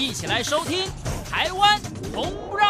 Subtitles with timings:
[0.00, 0.86] 一起来收听
[1.30, 1.78] 《台湾
[2.14, 2.66] 红不让》。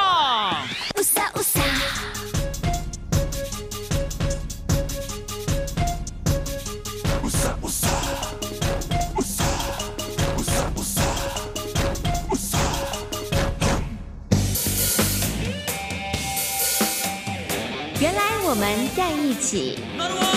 [18.01, 20.30] 原来我们在一起。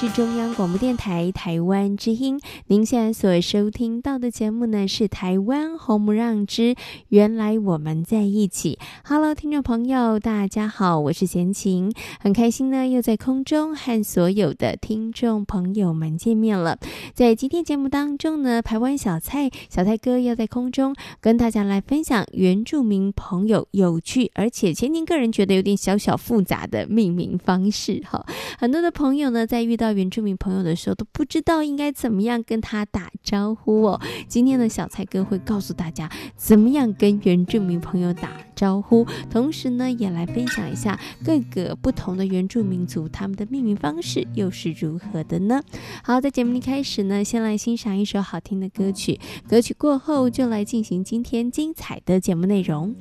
[0.00, 6.76] 是中央广播电台台湾之音，您现在所收听到的节目呢是《台湾红不让之
[7.08, 8.78] 原来我们在一起》。
[9.02, 16.78] Hello，听众朋友，大家好，我是贤琴，很开心呢又在空中和所有的听众朋友们见面了。
[17.12, 28.24] 在今天节目当中呢，台湾小蔡小蔡哥要在空中跟大家来分享原住民朋友有趣而且贤琴个人觉得有点小小复杂的命名方式哈。
[28.60, 34.00] 很多的朋友呢在遇到原住民朋友的时候，都不知道应该怎么样跟他打招呼哦。
[34.28, 45.62] 今天的小蔡哥会告诉大家怎么样跟原住民朋友打招呼，同时呢，也来分享一下各个不同的原住民族他们的命名方式又是如何的呢？
[46.02, 52.94] 好，在节目一开始呢，先来欣赏一首好听的歌曲，歌曲过后就来进行今天精彩的节目内容。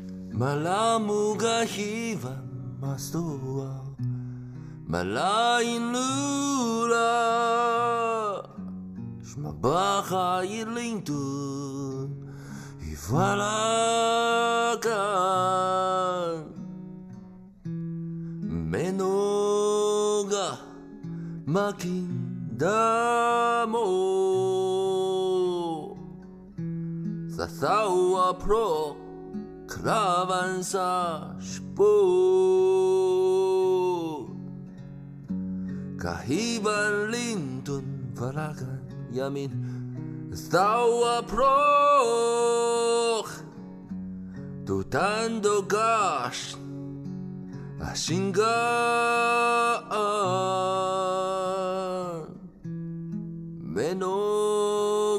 [9.39, 11.15] 鲁拉，什么巴哈伊林顿，
[12.81, 14.91] 伊法拉干，
[18.69, 19.29] 梅诺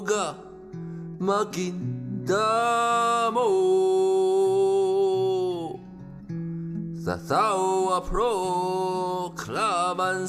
[0.04, 0.34] 嘎，
[1.18, 1.74] 马金
[2.26, 2.34] 达
[3.32, 3.40] 摩，
[7.04, 10.28] 萨萨瓦普罗，克拉万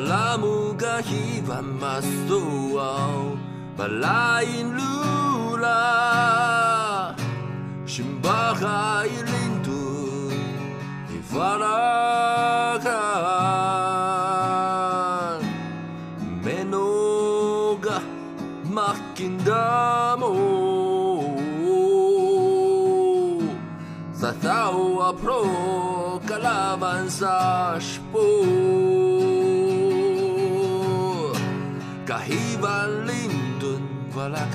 [0.00, 3.36] 马拉木嘎希万马苏奥，
[3.76, 7.12] 马拉因鲁拉，
[7.84, 8.54] 辛巴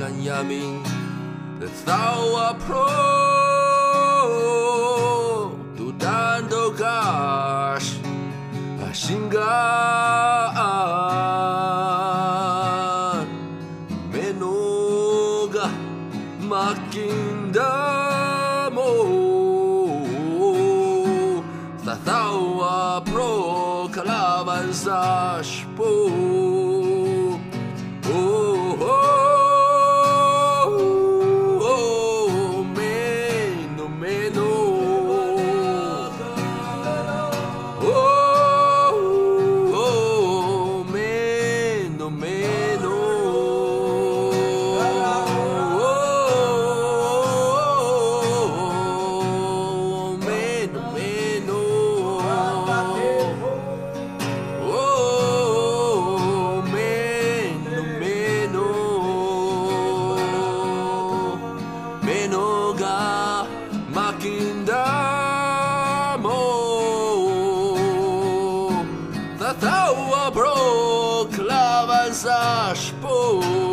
[0.03, 0.83] 瓦拉干亚明
[1.85, 1.95] 萨
[2.33, 2.81] 瓦普罗
[5.77, 5.93] 杜
[69.63, 70.31] Całą a
[72.13, 73.72] zaszpół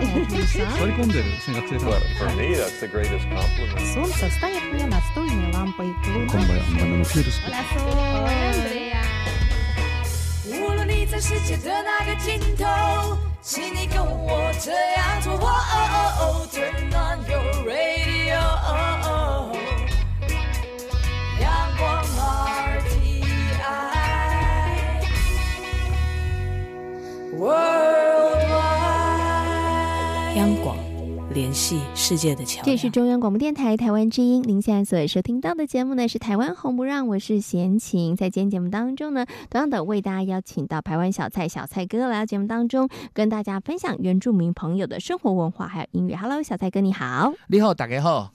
[10.45, 15.37] 无论你在世界的哪个尽头，请你跟我这样做。
[16.49, 18.00] Turn on your radio，
[30.36, 30.76] 央广
[31.34, 32.64] 联系世界的桥梁。
[32.64, 38.14] 这是中央广播电台台湾之音，您现在所收听到的节目呢是台湾红不让，我是贤琴。
[38.14, 46.14] 在今天节目当中呢，同样的为大家邀请到台湾小菜小菜哥来到节目当中，跟大家分享原住民朋友的生活文化还有音乐。
[46.16, 47.32] Hello，小菜哥你好。
[47.48, 48.30] 你好，大家好。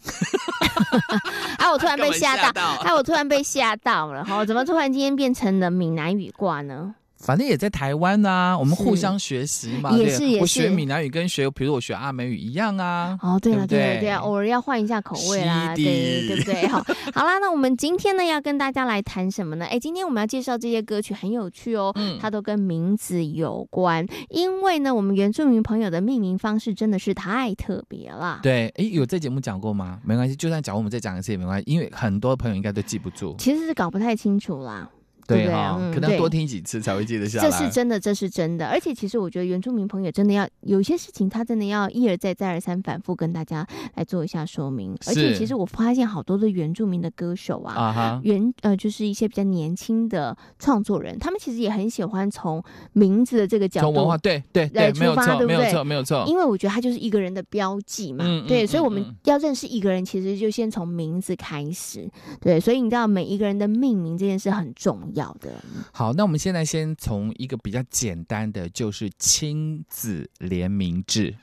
[1.58, 4.26] 啊，我突然被吓到，啊，我突然被吓到了。
[4.26, 6.96] 好，怎么突然今天变成了闽南语挂呢？
[7.20, 9.92] 反正也在台湾呐、啊，我们互相学习嘛。
[9.98, 13.18] 也是也是，我学闽南语跟学，比如我学阿美语一样啊。
[13.22, 16.68] 哦，对了对了对啊，偶尔要换一下口味啦，对对对不对？
[16.68, 16.84] 好，
[17.14, 19.66] 好啦，那我们今天呢要跟大家来谈什么呢？
[19.66, 28.40] 哎，今天我们要介绍这些歌曲很有趣哦，嗯，它都跟名字有关，因为呢，我们原住民朋友的命名方式真的是太特别了。
[28.44, 30.00] 对，哎，有在节目讲过吗？
[30.04, 33.36] 没关系，就算讲过，我们再讲一次也没关系，因为很多朋友应该都记不住。
[33.40, 34.90] 其实是搞不太清楚啦。
[35.28, 37.50] 对哈、哦嗯，可能要多听几次才会记得下来。
[37.50, 38.68] 这是真的，这是真的。
[38.68, 44.96] 而且，其实我觉得原住民朋友真的要有些事情，他真的要一而再、再而三、反复跟大家来做一下说明。
[45.06, 56.24] 而且，其实我发现好多的原住民的歌手啊，啊原呃，就是一些比较年轻的创作人，他们其实也很喜欢从名字的这个角度，从文化对对对，没有错，没有错，没有错。
[56.28, 62.10] 因为我觉得他就是一个人的标记嘛，嗯、对、嗯，所以我们要认识一个人，其实就先从名字开始。
[62.40, 65.52] 对，所以你知道，每一个人的命名这件事很重要的。
[65.92, 71.36] 好，那我们现在先从一个比较简单的，就是亲子联名制。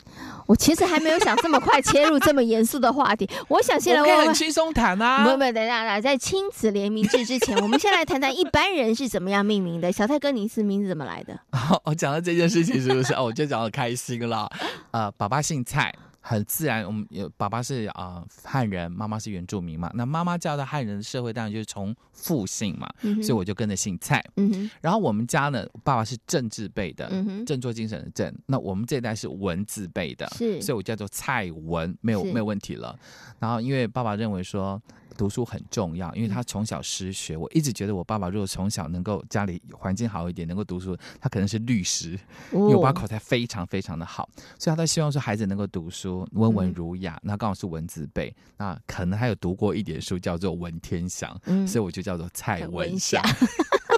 [0.46, 5.24] 我其实还没有想这么快切入这么严肃的话题， 我想先来问很轻松谈啊。
[5.24, 9.90] 没有没有，等一下，在亲子联名制之前，我们先来谈谈一般人是怎么样命名的。
[9.90, 11.34] 小泰哥，你是名字怎么来的？
[11.52, 13.14] 哦，我讲到这件事情是不是？
[13.14, 14.50] 哦，我就讲得开心了。
[14.90, 15.94] 呃，爸爸姓蔡。
[16.26, 19.90] 很自然，我们有爸爸是啊、呃、汉人，妈妈是原住民嘛。
[19.92, 24.24] 那妈妈嫁到汉人的社会，当然就是从父姓嘛、嗯，所以我就跟着姓蔡。
[24.36, 28.34] 嗯、然后我们家呢，爸爸是正字辈的，嗯、振作精神的振。
[28.46, 32.98] 那我们这一代是文字辈的，是，所以我叫做蔡文，没有没有问题了。
[33.38, 34.80] 然后因为爸爸认为说。
[35.14, 37.36] 读书很重要，因为他从小失学。
[37.36, 42.18] 我一直觉得我爸爸如果从小能够家里环境好一点，能够读书，他可能是律师。
[42.52, 44.28] 因为我爸口才非常非常的好，
[44.58, 47.18] 所以他都希望说孩子能够读书，温文儒雅。
[47.22, 53.22] 那刚好是文字辈，那可能还有读过一点书，叫做文天祥，所以我就叫做蔡文祥。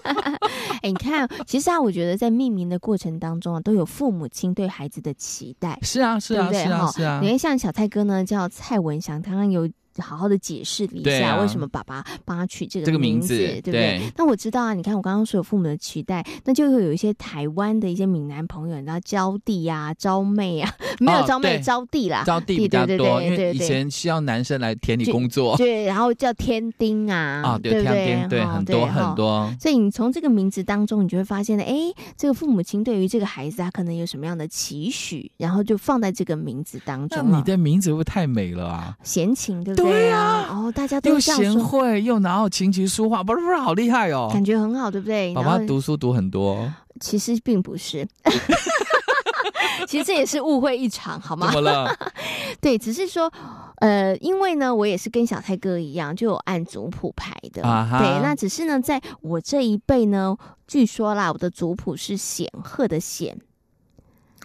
[0.04, 5.78] 哎、欸，你看，其实啊，我觉得在命名的过程当中啊，都有父母亲对孩子的期待。
[5.82, 7.20] 是啊，是啊，对对是啊，是啊。
[7.22, 9.68] 你看，像小蔡哥呢，叫蔡文祥，刚刚有。
[10.02, 14.00] 好好的解释一下，为什么爸爸帮他取这个名字，对不对？
[14.16, 28.26] 那我知道啊，你看我刚刚说有父母的期待，那就会有一些台湾的一些闽南朋友，你知道招弟啊、招妹啊， 没有招妹，招弟啦，招弟比较多，因为以前需要男生来田里工作，对，然后叫天丁啊，啊，对不对？
[28.28, 29.52] 对，很多很多。
[29.60, 31.74] 所以你从这个名字当中，你就会发现呢，哎，
[32.16, 37.18] 这个父母亲对于这个孩子他可能有什么样的期许，然后就放在这个名字当中。
[37.24, 38.96] 那你的名字会不会太美了啊？
[39.02, 39.85] 闲情，对不对？
[39.90, 45.34] 对呀、啊，哦，大家都又贤惠又然后琴棋书画，不是不是好厉害哦，感觉很好，对不对？
[45.34, 48.06] 爸爸读书读很多，其实并不是，
[49.86, 51.50] 其实这也是误会一场，好吗？
[51.52, 51.96] 怎么了？
[52.60, 53.30] 对，只是说，
[53.76, 63.38] 呃，因为呢，我也是跟小蔡哥一样，就有按族谱排的，啊、对，那只是呢，在我这一辈呢，据说啦，我的族谱是显赫的显。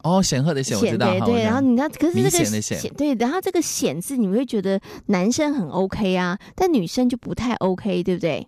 [0.03, 1.10] 哦，显赫的显，我知道。
[1.12, 8.48] 对对，然后你知道，可是这个显对，然后这个显字，你会觉得男生很 OK 啊，但女生就不太 OK，对不对？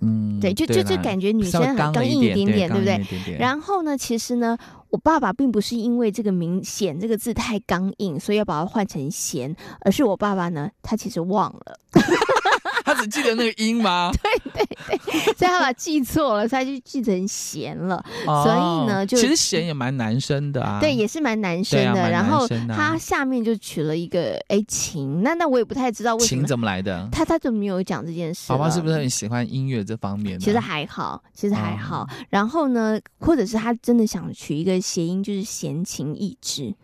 [0.00, 3.36] 嗯，对，就就就感觉女生很刚硬一点点，对不对？
[3.38, 4.58] 然后呢，其实呢，
[4.90, 11.78] 我爸爸并不是因为这个明“显”这个字太刚硬，所以要把它换成“贤”，而是我爸爸呢，他其实忘了。
[12.84, 14.12] 他只记得那个音吗？
[14.22, 17.96] 对对对，所以他把记错了，他就记成弦了。
[18.26, 20.78] 哦、所以呢，就其实弦也蛮男生的啊。
[20.80, 22.02] 对，也是蛮男生的。
[22.02, 27.08] 啊、然后他下面就取了一个哎琴，那那我也不太知道为什么琴怎么来的。
[27.10, 28.48] 他他怎么没有讲这件事？
[28.48, 30.38] 宝宝是不是很喜欢音乐这方面？
[30.38, 32.02] 其实还好，其实还好。
[32.02, 36.74] 哦、然后呢，或者是他真的想取一个谐音，就是闲情逸致。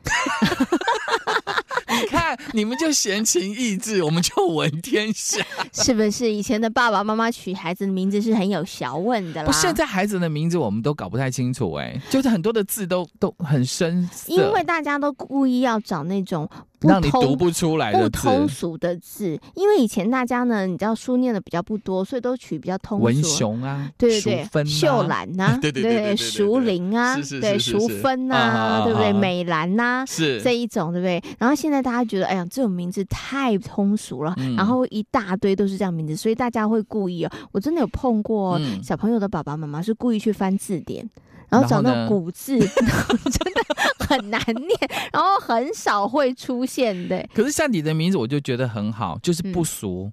[1.88, 2.19] 你看，
[2.52, 6.30] 你们就闲情逸致，我们就闻天下，是不是？
[6.32, 9.46] 以前的爸爸妈妈取孩子的名字是很有学问的啦。
[9.46, 16.48] 不，现在孩子的名字我们都搞不太清楚，哎，就是很多的字都都很深，因为大家都故意要找那种。
[16.80, 23.04] 让你读不出来的不通俗的字，因为以前大家呢，你知道书念的比较不多，所以都取比较通俗。
[23.04, 29.12] 文雄啊，对对对，秀兰呐，对对对，淑玲啊，对，淑芬呐， 对不对？
[29.12, 31.22] 美兰呐，是这一种，对不对？
[31.38, 37.30] 然后现在大家觉得，哎呀，这种名字太通俗了，然后一大堆都是这样名字，所以大家会故意哦。
[37.52, 41.08] 我真的有碰过小朋友的爸爸妈妈是故意去翻字典。
[41.48, 44.70] 然后找那古字， 真的很难念，
[45.12, 47.28] 然后很少会出现的。
[47.34, 50.12] 可是像你的名字，我就觉得很好，就是不俗，嗯、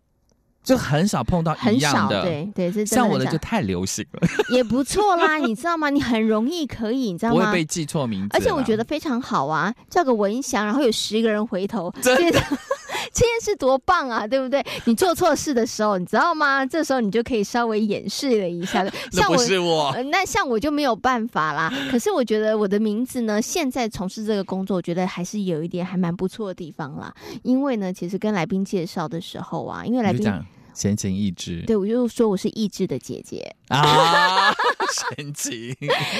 [0.67, 2.21] 就很少碰到一样的。
[2.23, 5.89] 对对，是像我的就太流行了， 也不错啦，你知道吗？
[5.89, 7.39] 你很容易可以，你知道吗？
[7.39, 11.93] 不会被记错名字，而且我觉得非常好啊，叫个文祥，然后有十个人回头。
[12.01, 14.63] 这件事多棒啊，对不对？
[14.83, 16.65] 你做错事的时候，你知道吗？
[16.65, 18.83] 这时候你就可以稍微掩饰了一下。
[19.11, 21.71] 像我，那不是我，呃，那像我就没有办法啦。
[21.89, 27.13] 可是我觉得我的名字呢，现在从事这个工作，我觉得还是有一点还蛮不错的地方啦。
[27.43, 30.27] 因为呢，其实跟来宾介绍的时候啊，因为来宾。
[30.77, 33.51] 闲情逸致，对，我就说我是逸致的姐姐。
[33.69, 34.53] 啊，
[35.17, 35.75] 闲情，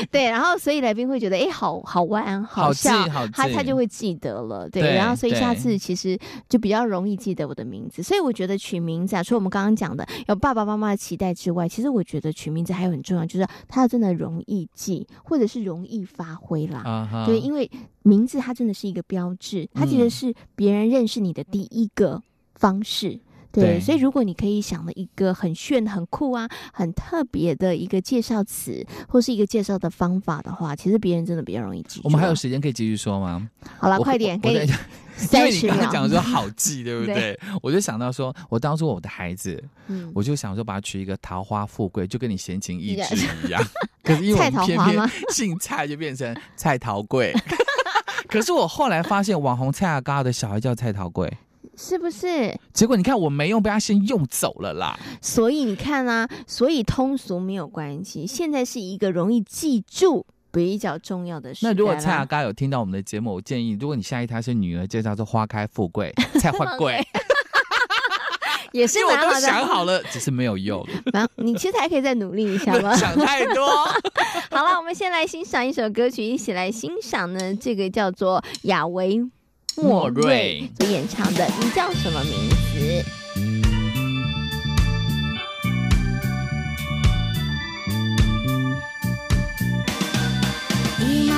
[0.10, 6.18] 对，然后所以来宾会觉得哎，好好玩，好笑，好他他就会记得了，对，然后所以下次其实
[6.50, 17.70] 就比较容易记得我的名字，所以我觉得取名字啊，除了我们刚刚讲的有爸爸妈妈的期待之外，其实我觉得取名字还有很重要，就是它要真的容易记，或者是容易发挥啦，对，因为
[18.02, 22.20] 名字它真的是一个标志，它其实是别人认识你的第一个
[22.56, 23.20] 方式。
[23.62, 32.02] 对，所以如果你可以想了一个很炫、很酷啊、很特别的一个介绍词，或是一个介绍的方法的话，其实别人真的比较容易记住。
[32.04, 33.50] 我们还有时间可以继续说吗？
[33.80, 34.72] 好了，快点，给你
[35.16, 35.76] 三十秒。
[35.76, 37.16] 因为你刚刚讲的说好记，对不对？
[37.16, 43.62] 对，我就想到说，我当初我的孩子，嗯，我就想说把他取一个桃花富贵，就跟你闲情逸致一样。
[44.04, 47.34] 可是因为我们偏偏 姓蔡，就变成蔡桃贵。
[48.30, 51.32] 可是我后来发现，网红蔡阿嘎的小孩叫蔡桃贵。
[51.78, 52.60] 是不是？
[52.74, 54.98] 结果你看我没用，被他先用走了啦。
[55.22, 58.26] 所以你看啊，所以通俗没有关系。
[58.26, 61.66] 现在是一个容易记住比较重要的事。
[61.66, 67.00] 那如果蔡阿刚有听到我们的节目，我建议，如果你下一胎是女儿，介绍做花开富贵， 蔡花贵，
[68.74, 69.28] 也是蛮好的。
[69.30, 70.84] 我都想好了，只是没有用。
[71.36, 72.96] 你其实还可以再努力一下吗？
[72.98, 73.68] 想太多。
[74.50, 77.56] 好了，我们先来欣赏一首歌曲，一起来欣赏呢。
[77.56, 79.30] 这个叫做亚维。
[79.80, 83.06] 莫瑞所演唱的，你叫什么名字？
[91.00, 91.30] 伊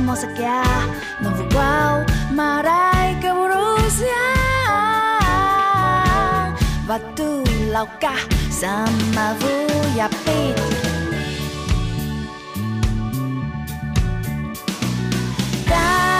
[0.00, 0.62] mozakya
[1.22, 4.26] Novu wow marai keburusia
[6.88, 8.14] Batu lauka
[8.50, 10.56] sama vuyapit
[15.66, 16.15] Dah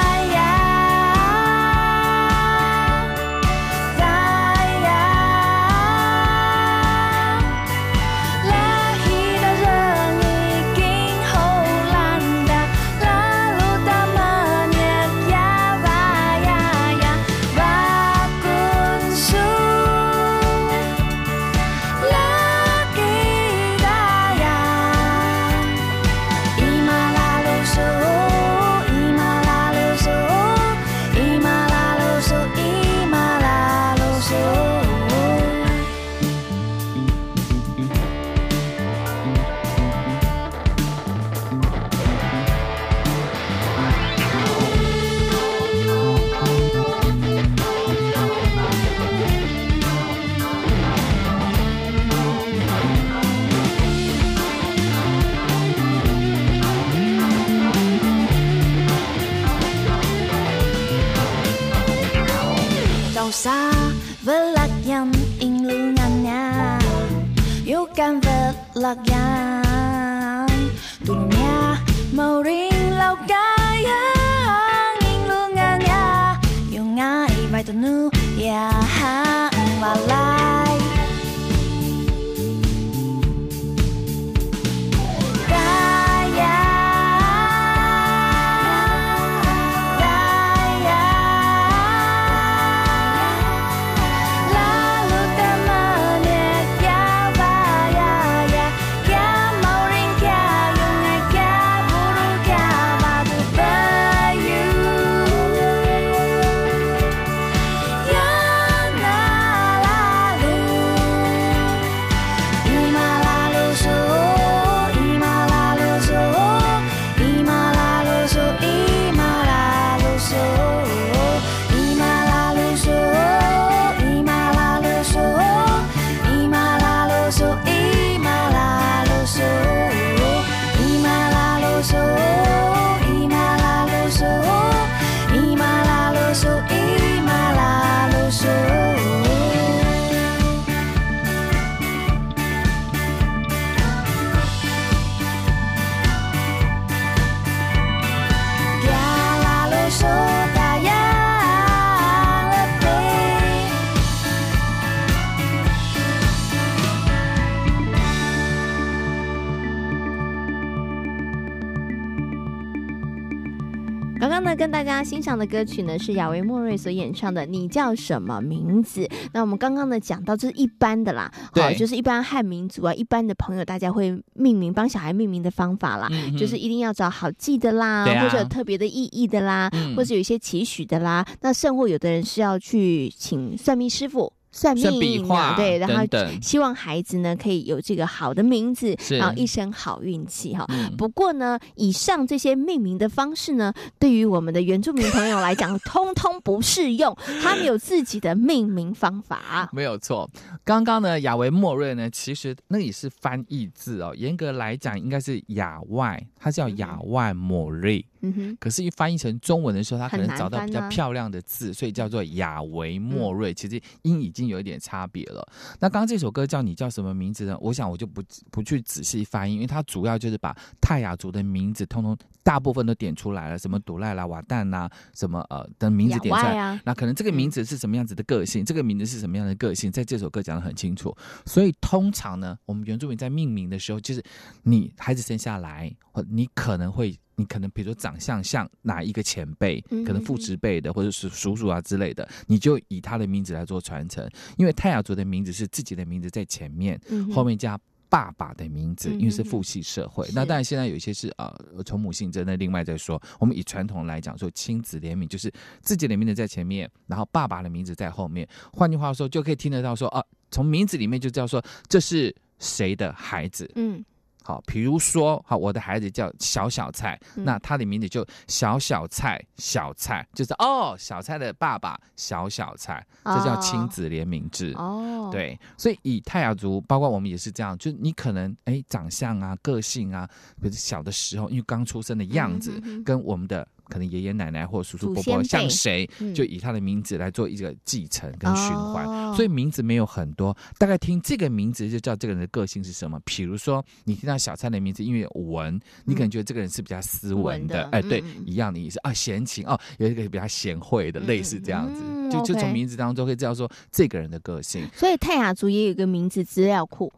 [165.07, 169.03] 欣赏的歌曲呢是亚维莫瑞所演唱的《你叫什么名字》。
[169.33, 181.25] 那我们刚刚呢讲到，这是一般的啦，好，就是一般汉民族啊，一般的朋友，大家会命名帮小孩命名的方法啦，嗯就是一定要找好记的啦，啊或者有特别的意义的啦，嗯或者有一些期许的啦。
[181.41, 186.03] 那甚或有的人是要去请算命师傅算命画啊，对，然后
[186.41, 190.65] 希望孩子呢可以有这个好的名字，然后一生好运气哈。
[190.71, 197.15] 嗯不过呢，以上这些命名的方式呢，对于我们的原住民朋友来讲，通通不适用。
[197.43, 199.69] 他们有自己的命名方法。
[199.75, 200.31] 没有错，
[200.65, 204.15] 刚刚呢，亚维莫瑞呢，其实那也是翻译字哦。
[204.17, 207.99] 严格来讲，应该是亚外，它叫亚外莫瑞。
[207.99, 213.53] 嗯哼，可是，一翻译成中文的时候，他可能找到比较漂亮的字，所以叫做雅维莫瑞。
[213.53, 215.47] 其实音已经有一点差别了。
[215.81, 217.57] 那刚刚这首歌叫你叫什么名字呢？
[217.61, 226.57] 我想我就不不去仔细翻译，因为它主要就是把泰雅族的名字通通大部分都点出来了，什么独赖啦、瓦旦啦，什么呃的名字点出来。
[226.57, 231.15] 啊，那可能这个名字是什么样子的个性，这个名字是什么样的个性，在这首歌讲的很清楚。
[231.45, 234.23] 所以通常呢，我们原住民在命名的时候，就是
[234.63, 244.29] 你孩子生下来，或你可能会，你可能比如说长相像哪一个前辈，可能父执辈的，或者是叔叔啊之类的，你就以他的名字来做传承。
[244.57, 247.01] 因为泰雅族的名字是自己的名字在前面，
[247.33, 247.79] 后面加。
[248.09, 251.53] 爸爸的名字，嗯因为是父系社会，是那当然现在有一些是呃
[251.85, 253.21] 从母姓真的另外再说。
[253.41, 258.49] 我们以传统来讲说亲子联名，就是自己的名字在前面，然后爸爸的名字在后面。
[258.73, 263.69] 换句话说，就可以听得到说啊，从名字里面就知道说这是谁的孩子。
[263.75, 264.03] 嗯，
[264.47, 267.45] 好，比如说，好，我的孩子叫小小菜，嗯。
[267.45, 274.73] 那他的名字就小小菜，小菜就是哦，小菜的爸爸小小菜，这叫亲子联名制。
[274.77, 280.31] 哦，，对，所以以泰雅族，包括我们也是这样，就是你可能哎长相啊、个性啊，
[280.63, 283.05] 比如小的时候，因为刚出生的样子，嗯哼哼。
[283.05, 289.07] 跟我们的可能爷爷奶奶或叔叔伯伯像谁，嗯就以他的名字来做一个继承跟循环。
[289.07, 293.21] 哦所以名字没有很多，大概听这个名字就知道这个人的个性是什么。
[293.25, 304.89] 比如说你听到小蔡的名字，因为文，你可能觉得这个人是比较斯文的，哎，对，嗯一样的意思啊，闲情哦，有一个比较贤惠的，类似这样子，嗯就就从名字当中可以知道说这个人的个性。
[304.95, 307.13] 所以泰雅族也有一个名字资料库，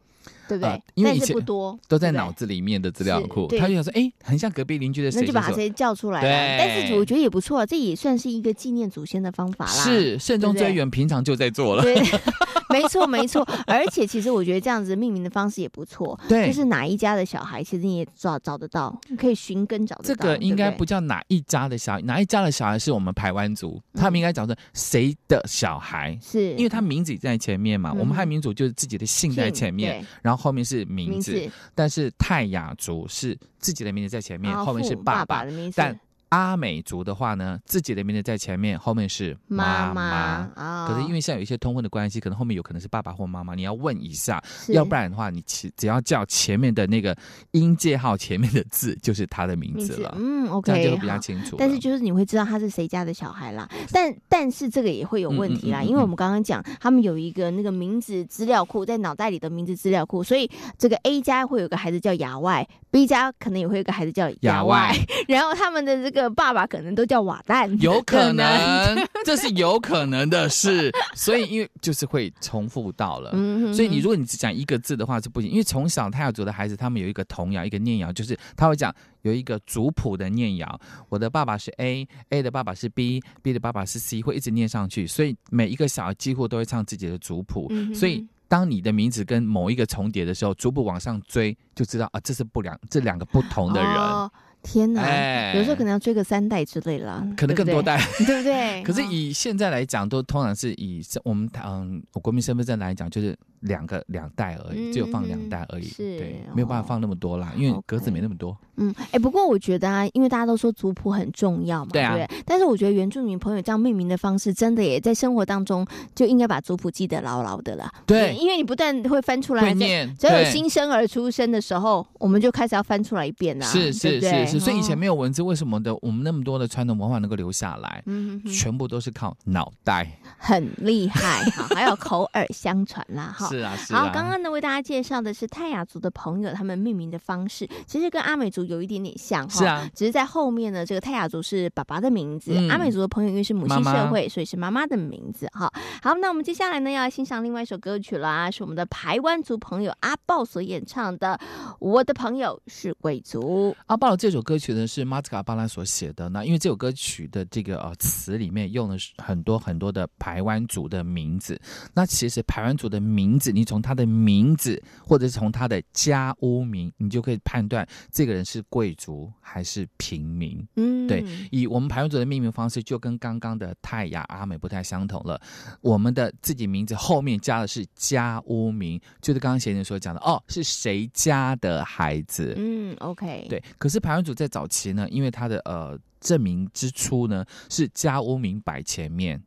[0.48, 0.70] 对不对？
[0.70, 5.20] 呃因为不多，都在脑子里面的资料库，他就想说，哎，很像隔壁邻居的谁。
[5.20, 6.26] 那就把谁叫出来了。
[6.26, 9.70] 对但是我觉得也不错，这也算是一个纪念祖先的方法啦。
[9.70, 11.82] 是慎终追远，平常就在做了。
[11.82, 11.94] 对，
[12.70, 13.46] 没错没错。
[13.66, 20.14] 而且其实我觉得这样子命名的方式也不错，对就是哪一家的小孩，其实你也找找得到，你可以寻根找得到。
[20.14, 27.92] 这个应该不叫哪一家的小孩，哪一家的小孩是我们排湾族，他们应该讲的谁的小孩，是，因为他名字在前面嘛。
[27.94, 31.32] 嗯我们汉民族就是自己的姓在前面对，然后后面是名字。
[31.32, 40.48] 名字，但是泰雅族是自己的名字在前面，然后面是父爸爸的名字，但阿美族的话呢，自己的名字在前面，后面是妈妈。
[40.88, 47.16] 可是因为像有一些通婚的关系，可能后面有可能是爸爸或妈妈，你要问一下，要不然的话，你只只要叫前面的那个
[47.52, 50.14] 音节号前面的字就是他的名字了。
[50.18, 51.56] 嗯，OK，样就会比较清楚。
[51.58, 64.94] 但是就是你会知道他是谁家的小孩啦，但但是这个也会有问题啦，嗯嗯嗯嗯因为我们刚刚讲他们有一个那个名字资料库在脑袋里的名字资料库，所以这个 A 家会有个孩子叫牙外，B 家可能也会有个孩子叫牙外，
[65.28, 73.32] 然后他们的这个爸爸可能都叫瓦蛋，有可能，这是有可能的事，所以因为就是会重复到了。
[73.74, 80.80] 所以你如果你只讲一个字的话是不行，因为从小泰雅族的孩子，他们有一个童谣，一个念谣，就是他会讲有一个族谱的念谣。
[81.08, 85.06] 我的爸爸是 A，A 的爸爸是 B，B 的爸爸是 C，会一直念上去。
[85.06, 87.70] 所以每一个小孩几乎都会唱自己的族谱。
[87.94, 94.30] 所以当你的名字跟某一个重叠的时候，逐步往上追，就知道啊，这是不良这两个不同的人，哦
[94.62, 97.98] 天哪，哎有时候可能要追个三代之类啦，可能更多代。
[98.26, 98.82] 对不对？
[98.84, 108.56] 可是哦以现在来讲，都通常是以我们嗯，国民身份证来讲，就是两个两代而已，嗯只有放两代而已，是对，哦没有办法放那么多啦，因为格子没那么多。
[108.76, 112.28] 嗯，哎，不过我觉得啊，因为大家都说族谱很重要嘛，对啊不对？
[112.44, 117.90] 但是我觉得原住民朋友这样命名的方式，真的也在生活当中就应该把族谱记得牢牢的了。
[118.06, 123.66] 对因为你不但会翻出来，只要有新生儿出生的时候，我们就开始要翻出来一遍啦。
[123.66, 128.02] 是是是是，所以以前哦没有文字，为什么的我们那么多的传统文化能够留下来？
[128.06, 130.06] 嗯哼哼全部都是靠脑袋。
[130.38, 133.48] 很厉害，哈， 还有口耳相传啦，哈。
[133.48, 134.10] 是啊是好，啊。
[134.12, 139.58] 刚刚呢为大家介绍的是泰雅族的朋友他们命名的方式，其实跟阿美族有一点点像哈。
[139.58, 145.70] 是啊，只是在后面呢，这个泰雅族是爸爸的名字，嗯阿美族的朋友因为是母系妈妈社会，所以是妈妈的名字哈。
[146.02, 151.38] 好，那我们接下来呢要欣赏另外一首歌曲啦，是我们的排湾族朋友阿豹所演唱的
[151.78, 153.70] 《我的朋友是贵族》。
[153.86, 156.28] 阿豹的这首歌曲呢是马斯卡巴拉所写的。
[156.28, 161.60] 那因为这首歌曲的这个呃词里面用了很多很多的排湾族的名字。
[161.94, 170.66] 那其实排湾族的名字，你从他的名字或者是从他的家屋名，你就可以判断这个人是贵族还是平民。
[170.76, 175.40] 嗯，对，以我们排湾族的命名方式，就跟刚刚的泰雅、阿美不太相同了。
[175.80, 182.54] 我们的自己名字后面加的是家屋名，就是刚刚贤贤所讲的哦，是谁家的孩子。
[182.56, 189.42] 嗯，OK，，对，可是排湾主在早期呢，因为他的呃证明之初呢是家屋名摆前面，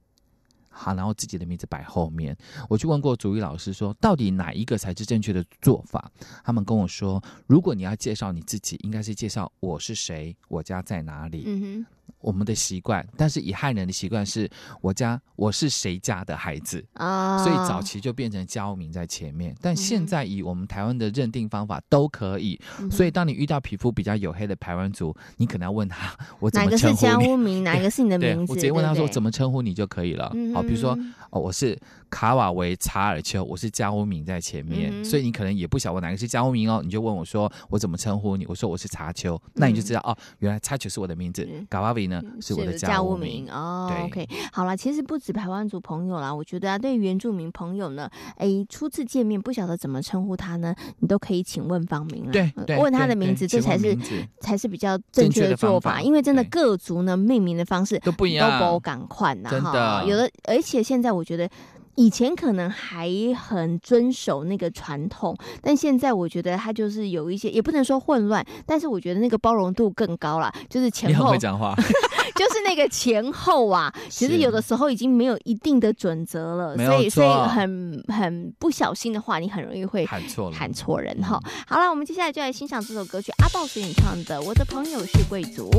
[0.69, 2.35] 好，然后自己的名字摆后面。
[2.67, 6.11] 我去问过族语老师说，到底哪一个才是正确的做法？
[6.43, 11.85] 他们跟我说，如果你要介绍你自己，应该是介绍我是谁，我家在哪里。
[12.19, 19.55] 我们的习惯，但是以汉人的习惯是我家我是谁家的孩子，哼，啊，所以早期就变成家屋名在前面。
[19.59, 22.59] 但现在以我们台湾的认定方法都可以，
[22.91, 27.11] 所以当你遇到皮肤比较黝黑的台湾族，你可能要问他 我怎么称呼你。
[27.11, 28.51] 家屋名， 哪个是你的对名字？
[28.51, 30.31] 我直接问他说怎么称呼你就可以了。
[30.53, 31.75] 好，比如说嗯哦，我是
[32.09, 38.45] 卡瓦维查尔丘，我是家屋名在前面，所以你可能也不晓得我哪个是家屋名哦，你就问我说我怎么称呼你？
[38.47, 41.90] 我说我是查丘，那你就知道、哦，原来查丘是我的名字嗯，卡瓦
[42.39, 43.49] 是我的家屋屋名。
[43.51, 43.91] 哦。
[44.05, 52.31] OK，好了，其实不止台湾族朋友啦，我觉得啊，对原住民朋友呢，哎，初次见面不晓得怎么称呼他呢，你都可以请问方明了。
[52.31, 53.97] 对问他的名字，对这才是
[54.39, 56.01] 才是比较正确的的做法。
[56.01, 61.49] 因为真的各族呢命名的方式都不一都样，不赶快呐，真的哈有的，而且现在我觉得。
[61.95, 71.75] 以前可能还很遵守那个传统，但现在我觉得它就是有一些，也不能说混乱，但是我觉得那个包容度更高了，就是前后会讲话，
[72.35, 81.39] 就是那个前后啊， 其实有的时候已经没有一定的准则了，所以所以错很很不小心的话，你很容易会喊错，喊错人哈。
[81.67, 85.69] 好了，我们接下来就来欣赏这首歌曲，阿豹所演唱的《我的朋友是贵族》。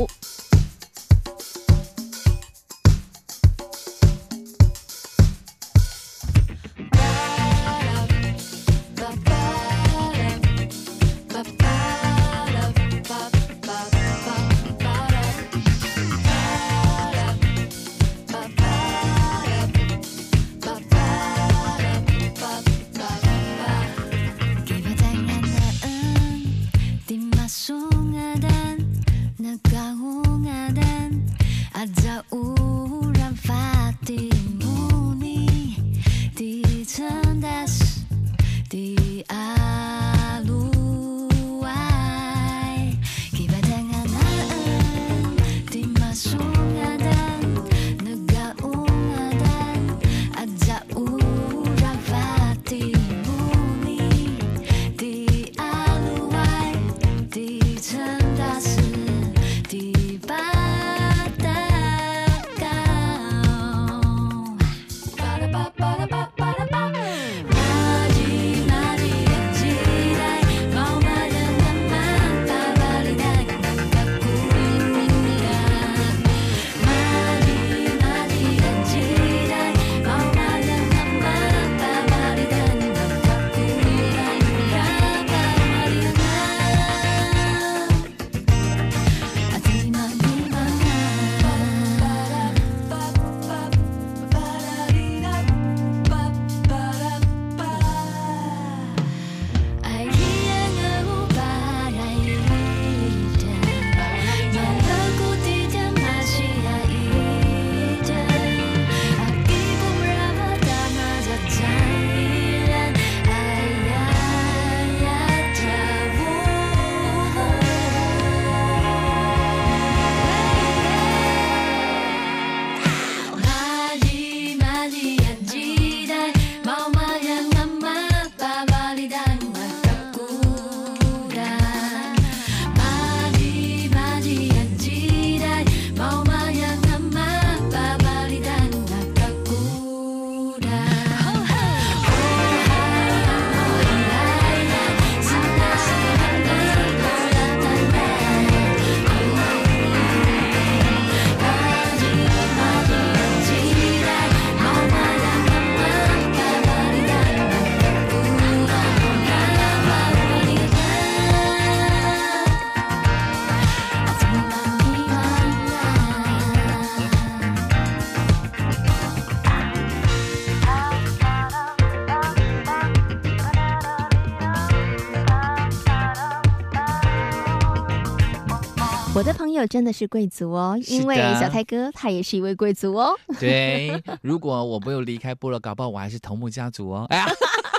[179.63, 183.13] 友真的是贵族哦，因为小泰哥他也是一位贵族哦。
[183.39, 187.05] 对，如果我没有离开部落，搞不好我还是头目家族哦。
[187.09, 187.25] 哎呀，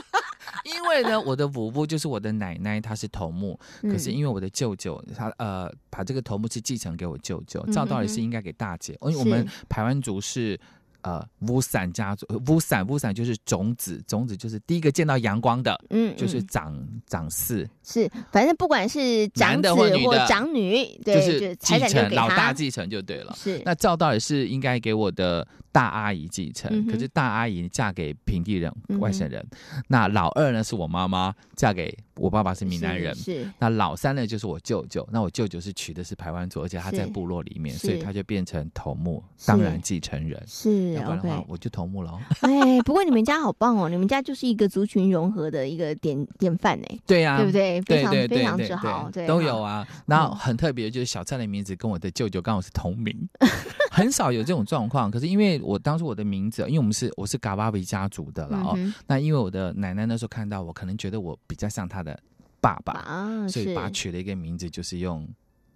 [0.65, 10.59] 因为呢，我的祖父就是我的奶奶，她是头目，可是因为我的舅舅他呃把这个头目是继承给我舅舅，照道理是应该给大姐，因为我们排湾族是。
[11.05, 16.75] 呃，乌伞家族，乌伞乌伞就是种子，种子就是第一个见到阳光的，嗯，就是长
[17.07, 23.37] 长嗣，是，反正不管是长子或长女，对，就是继承老大继承就对了。
[23.37, 29.47] 是，那照道理是应该给我的大阿姨继承，可是大阿姨嫁给平地人外省人，
[29.89, 40.94] 那老二呢是我妈妈嫁给我爸爸是闽南人，是，那老三呢就是我舅舅，那我舅舅是娶的是排湾族，而且他在部落里面，所以他就变成头目，当然继承人是。
[40.95, 42.19] 要不然的话，我就头目了。
[42.41, 43.89] 哎，不过你们家好棒哦！
[43.91, 46.87] 你们家就是一个族群融合的一个典典范呢。
[47.07, 47.81] 对呀，对不对？
[47.83, 49.87] 非常非常之好，对，都有啊。
[50.07, 53.17] 然后很特别，就是小灿的名字跟我的舅舅刚好是同名，
[53.91, 55.11] 很少有这种状况。
[55.11, 58.79] 可是因为我当初我的名字，因为我们是我是嘎巴维家族的了哦。
[59.07, 62.19] 那因为我的奶奶那时候看到我，可能觉得我比较像她的
[62.61, 65.29] 爸爸，所以把他取了一个名字，就是用。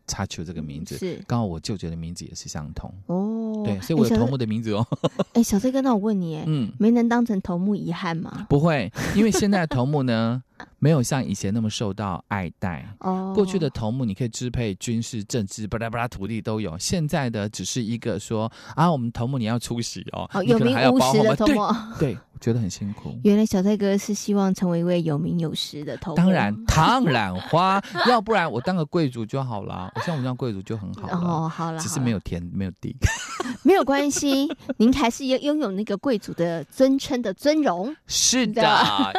[0.09, 4.85] 插球这个名字是刚好我舅舅的名字也是相同哦，对，所以我有头目的名字哦。
[5.35, 8.47] 哎，小崔哥，那我问你，嗯，没能当成头目遗憾吗？
[8.49, 10.43] 不会，因为现在的头目呢，
[10.79, 13.33] 没有像以前那么受到爱戴哦。
[13.35, 16.77] 过去的头目你可以支配军事、政治，巴拉巴拉土地都有。
[16.79, 21.67] 现在的只是一个说啊，我们头目你要出席哦，有名无实的头目，
[21.99, 22.17] 对。
[22.31, 23.19] 我觉得很辛苦。
[23.25, 26.17] 原来小蔡哥是希望成为一位有名有实的头目。
[26.17, 29.91] 当然，当然花，要不然我当个贵族就好了。
[29.97, 31.17] 我像我们这样贵族就很好了。
[31.17, 32.95] 哦，好了，只是没有田，没有地。
[33.65, 37.93] 没有关系，您还是拥拥有那个贵族的尊称的尊荣。
[38.07, 38.63] 是的，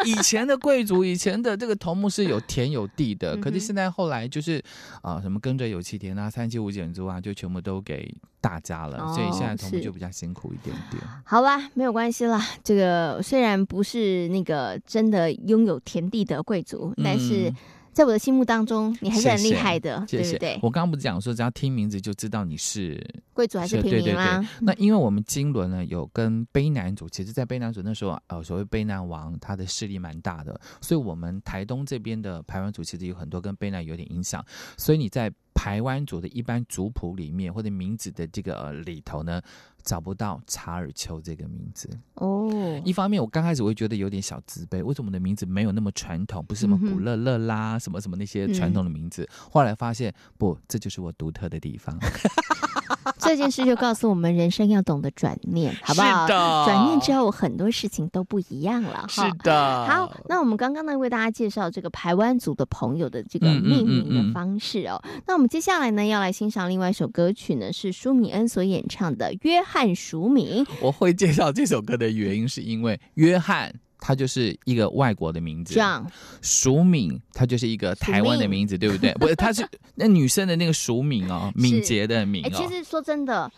[0.06, 4.64] 以前的贵族，以前的这个头目是有田有地的，可是现在后来就是
[5.02, 11.04] 啊、呃，什么耕者有其田啊，三七五减租啊，就全部都给大家了，哦、所以现在头目就比较辛苦一点点。
[11.26, 17.54] 好啦，没有关系啦，这个虽然不是那个真的拥有田地的贵族，嗯、但是。
[18.00, 20.60] 在我的心目当中，你还是很厉害的，谢谢对不对？
[20.64, 22.98] 我刚刚不是讲说，只要听名字就知道你是
[23.34, 24.42] 贵族还是平民啦？
[24.62, 34.42] 那因为我们金轮呢有跟卑南族，其实，在卑南族那时候，呃，所谓卑南王他的势力蛮大的，所以我们台东这边的排湾族其实有很多跟卑南有点影响，
[34.78, 39.42] 所以你在台湾族的一般族谱里面或者名字的这个、呃、里头呢。
[39.84, 42.82] 找不到查尔丘这个名字哦。
[42.86, 46.44] 一方面，我刚开始会觉得有点小自卑，为什么我的名字没有那么传统？
[46.46, 49.24] 不是什么古乐乐啦，嗯、什么什么那些传统的名字。
[49.24, 51.98] 嗯、后来发现，不，这就是我独特的地方。
[53.18, 56.28] 这件事就告诉我们，人生要懂得转念， 好不好？
[56.28, 59.06] 是的，转念之后，很多事情都不一样了。
[59.08, 59.86] 是的。
[59.88, 65.00] 好，那我们刚刚呢，为大家介绍这个排湾族的朋友的这个命名的方式哦。
[65.04, 70.66] 嗯嗯嗯嗯，那我们接下来呢，要来欣赏另外一首歌曲呢，是舒米恩所演唱的《约翰署名》。
[70.82, 73.74] 我会介绍这首歌的原因，是因为约翰。
[74.00, 76.06] 他就是一个外国的名字，这样。
[76.42, 79.14] 舒敏，它就是一个台湾的名字，对不对？
[79.20, 82.50] 不是，他是那女生的那个淑敏哦，敏捷的敏哦。
[82.54, 83.52] 其实说真的，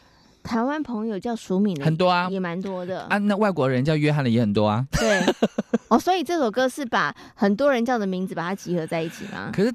[0.43, 3.17] 台湾朋友叫淑敏的很多啊，也蛮多的啊。
[3.19, 4.85] 那外国人叫约翰的也很多啊。
[4.91, 5.23] 对，
[5.89, 9.51] 哦，所以这首歌是把很多人叫的名字把它集合在一起吗？
[9.53, 9.71] 可是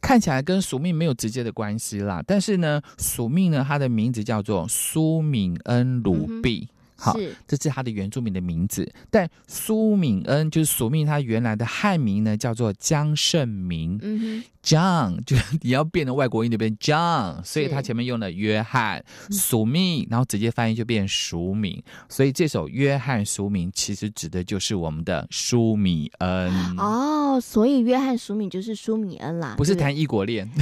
[0.00, 2.22] 看起来跟署敏没有直接的关系啦。
[2.26, 6.68] 但是呢，署敏呢，他的名字叫做苏敏恩鲁碧。
[6.96, 7.14] 好，
[7.46, 8.90] 这是他的原住民的名字。
[9.10, 13.98] 但苏敏恩就是苏敏，他原来的汉名呢叫做江胜明。
[14.02, 21.80] 嗯哼，John 就是你要变成外国音就变 John，所以他前面用了约翰署名，然后直接翻译就变署名。
[22.08, 26.52] 所以这首约翰署名其实指的就是我们的舒米恩。
[26.78, 30.50] 哦，所以约翰署名就是舒米恩啦，不是谈异国恋。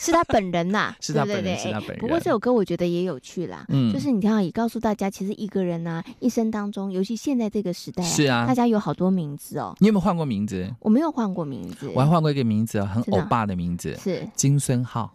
[0.00, 1.98] 是他本人呐， 是他本人，是他本人。
[1.98, 9.76] 不过这首歌我觉得也有趣啦，嗯，就是你看啊，也告诉大家，其实一个人呢，一生当中，尤其现在这个时代，是啊，大家有好多名字哦。
[9.78, 10.74] 你有没有换过名字？
[10.80, 15.12] 我没有换过名字，我还换过一个名字，很欧巴的名字，是金孙浩。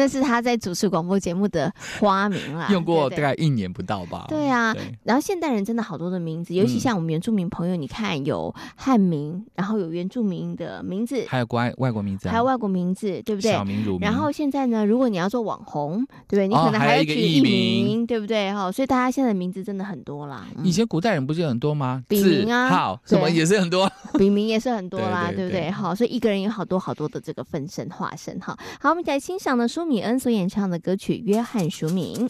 [0.00, 4.24] 那是他在主持广播节目的花名啦， 用过大概一年不到吧。
[4.30, 13.52] 对啊，然后现代人真的好多的名字，尤其像我们原住民朋友，你看有汉名，然后有原住民的名字，还有国外外国名字，还有外国名字，对不对？
[13.52, 14.00] 小名、乳名。
[14.00, 16.48] 然后现在呢，如果你要做网红，对不对？
[16.48, 18.50] 你可能还要取艺名，对不对？
[18.54, 20.46] 哈，所以大家现在的名字真的很多啦。
[20.64, 22.02] 以前古代人不是很多吗？
[22.08, 23.86] 笔名啊，好，什么也是很多，
[24.18, 25.70] 笔名也是很多啦，对不对？
[25.70, 28.56] 好，所以一个人有好多好多的这个分身化身哈。
[28.80, 32.28] 好，我们再来欣赏呢，舒米恩所演唱的歌曲《约翰署名》。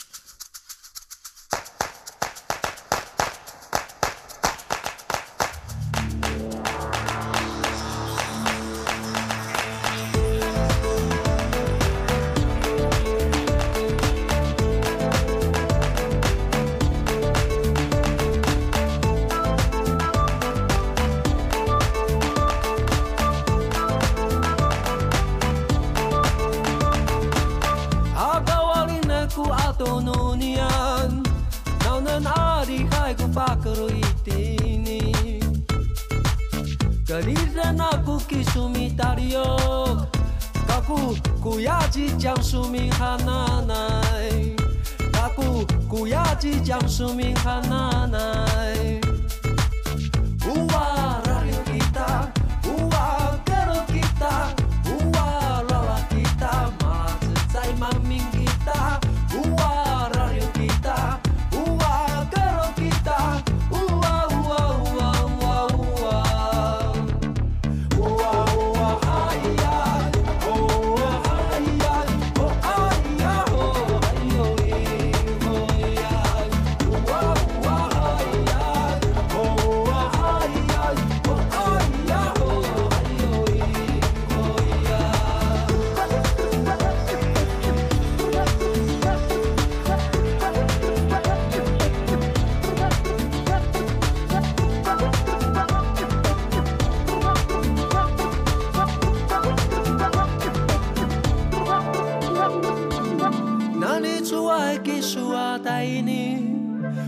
[105.64, 106.22] taini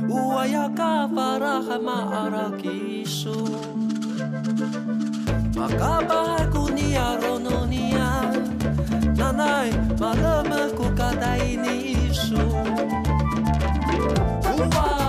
[0.08, 3.36] Uwaya ka faraha maara kisu
[5.56, 8.08] Makabaha ku niya rono niya
[9.18, 11.74] Nanai malama ku kataini
[12.08, 12.42] isu
[14.52, 15.01] Uwaya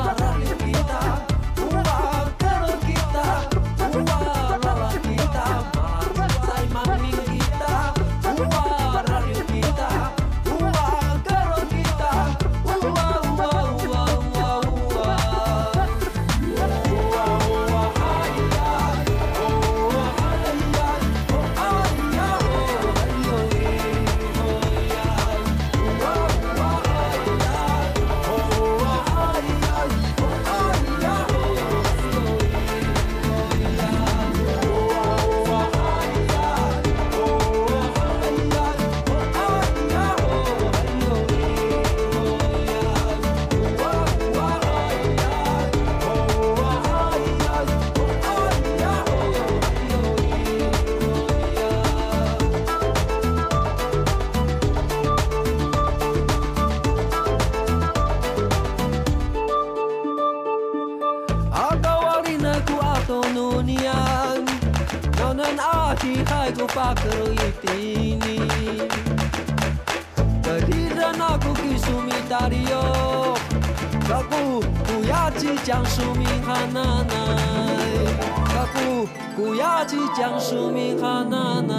[79.35, 81.73] 不要去讲宿命，哈奶奶。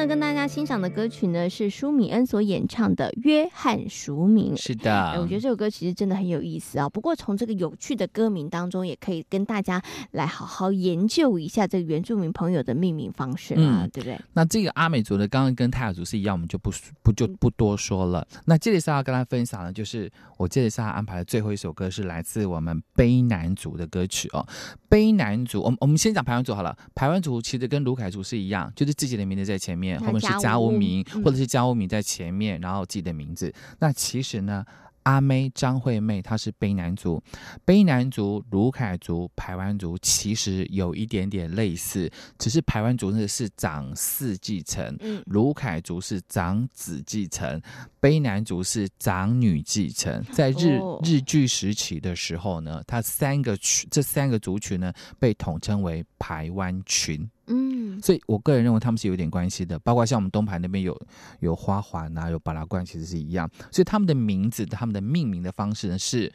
[0.00, 4.54] 呢，跟大家欣赏的歌曲呢是舒米恩所演唱的《约翰署名》。
[4.56, 6.88] 是的，哎，我觉得这首歌其实真的很有意思啊。
[6.88, 9.82] 不过从这个有趣的歌名当中，也可以跟大家
[10.12, 14.18] 来好好研究一下这个原住民朋友的命名方式啊，嗯对不对？
[14.32, 16.72] 那这个阿美族的，刚刚跟泰雅族是一样，我们就不
[17.02, 18.26] 不就不多说了。
[18.46, 24.46] 那这里是要跟大家分享的，就是我这里是要安排的最后一首歌，是来自我们卑南族的歌曲哦。
[24.88, 26.76] 卑南族，我们我们先讲排湾族好了。
[26.94, 33.52] 排湾族其实跟卢凯族是一样，就是自己的名字在前面，后面是家屋名，嗯、或者是家屋名在前面，然后自己的名字。
[33.78, 34.64] 那其实呢，
[35.04, 37.22] 阿妹张惠妹她是卑南族，
[37.64, 47.60] 卑南族、卢凯族、排湾族其实有一点点类似，只是排湾族呢是长四继承，嗯，鲁凯族是长子继承，
[47.98, 50.22] 卑南族是长女继承。
[50.32, 57.28] 在日、哦、日据时期的时候呢，它三个群这三个族群呢被统称为排湾群。
[57.50, 60.98] 嗯，所以我个人认为他们是有点关系的，包括像我们东排那边有
[61.40, 63.50] 有花环啊，有巴拉罐，其实是一样。
[63.70, 66.32] 所以他们的名字，他们的命名的方式呢是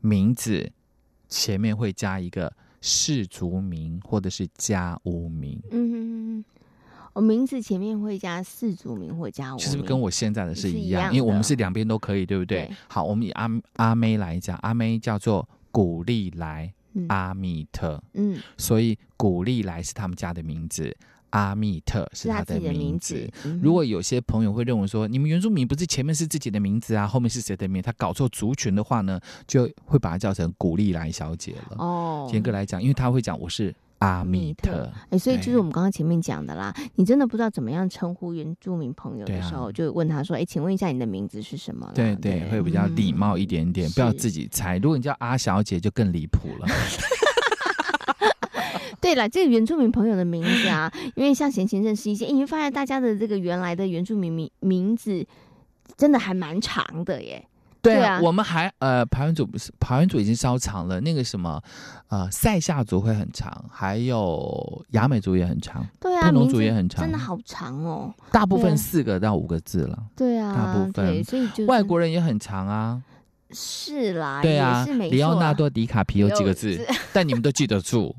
[0.00, 0.70] 名字
[1.28, 5.60] 前面会加一个氏族名或者是家屋名。
[5.70, 6.44] 嗯，
[7.12, 12.66] 我名字前面会加氏族名或家屋名，其实跟我现在的是一样，因为我们是两边都可以，对不对？
[12.66, 16.72] 对好，我们以阿阿妹来讲，阿妹叫做古丽来。
[16.98, 20.94] 嗯、阿密特，嗯，所以古利来是他们家的名字，
[21.30, 23.14] 阿密特是他的名字。
[23.14, 27.82] 名字嗯、如果有些朋友会认为说，你们原住民不是前面是自己的名字啊，后面是谁的名？
[27.82, 31.76] 他搞错族群的话呢，就会把它叫成古丽莱小姐了。
[31.78, 36.74] 哦，严格来讲，因为他会讲我是阿密特，哎，所以就是我们刚刚前面讲的啦。
[36.94, 44.78] 你真的不知道怎么样称呼原住民朋友的时候，啊、就问他说：“哎，请问一下你的名字是什么？”对对，对，会比较礼貌一点点，嗯、不要自己猜。
[44.78, 46.66] 如果你叫阿小姐，就更离谱了。
[49.00, 55.26] 对了，这个原住民朋友的名字啊， 因为像贤贤认识一些，你会发现大家的这个原来的原住民名名字
[55.96, 57.46] 真的还蛮长的耶。
[57.88, 61.60] 对啊，我们还呃排湾组不是排湾组已经稍长了，那个什么
[62.08, 67.02] 呃塞夏族会很长，还有雅美族也很长，对啊，布农族也很长。
[67.02, 68.12] 真的好长哦。
[68.30, 69.98] 大部分四个到五个字了。
[70.16, 73.02] 对啊，大部分，所以就是外国人也很长啊，
[73.50, 76.78] 是啦，对啊里奥纳多·迪卡皮有几个字，
[77.12, 78.14] 但你们都记得住。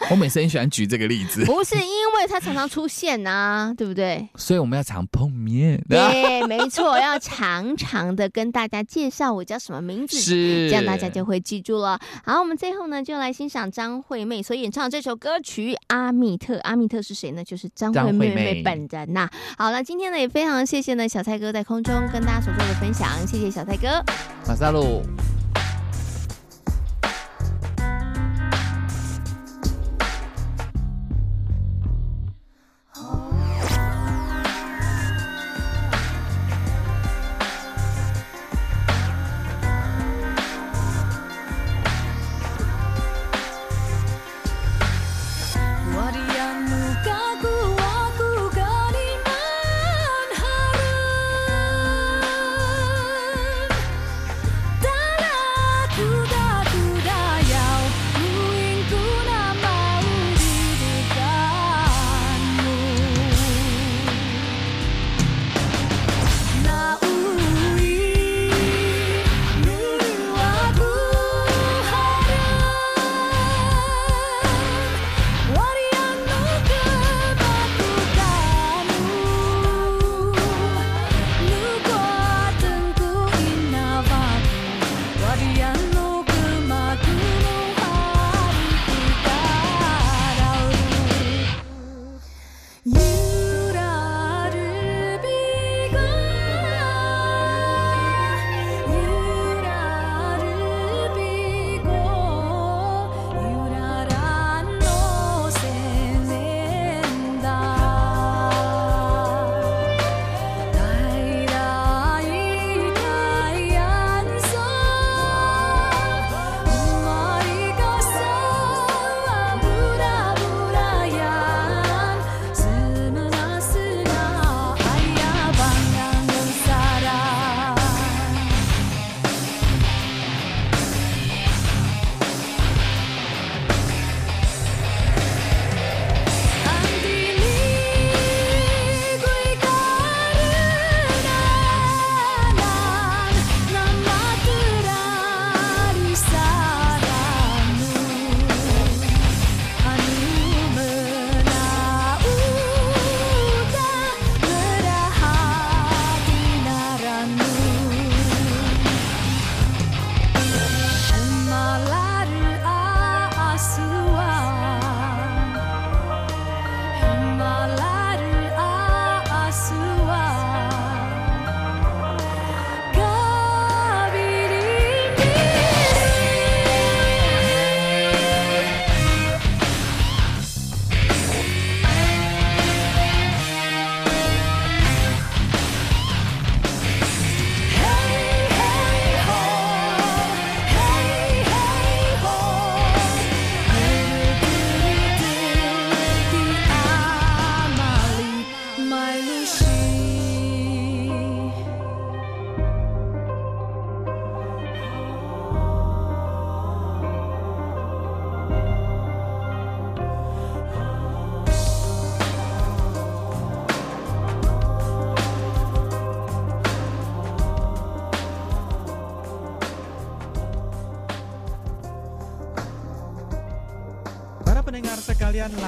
[0.10, 1.82] 我每次很喜欢举这个例子，不是因
[2.16, 4.26] 为他常常出现啊， 对不对？
[4.36, 5.82] 所以我们要常碰面。
[5.88, 11.98] 对，没错，要常常的跟大家介绍我叫什么名字，是，这样大家就会记住了。
[12.24, 16.56] 好，我们最后呢，就来欣赏张惠妹所演唱的这首歌曲《阿密特》。
[16.62, 17.44] 阿密特是谁呢？
[17.44, 19.30] 就是张惠妹妹本人呐、啊。
[19.58, 24.02] 好了，今天呢也非常谢谢呢小蔡哥在空中跟大家所做的分享，谢谢小蔡哥。
[24.46, 25.02] 马萨路。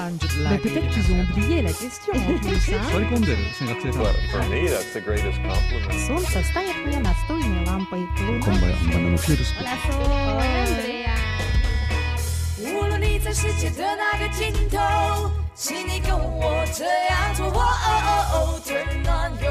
[0.00, 0.62] lanjut Bah, lagi.
[0.62, 2.72] Peut-être qu'ils ont oublié la question en plus.
[2.72, 2.80] hein.
[2.92, 6.06] 割り込んでる选択制 Well, for me, that's the greatest compliment.
[6.06, 8.00] Солнце стоит мне настольной лампой.
[8.16, 11.16] 今晩我们能去的 Andrea。
[12.58, 17.46] 无论你在世界的哪个尽头，请你跟我这样做。
[17.46, 19.49] 哦哦哦，Turn on your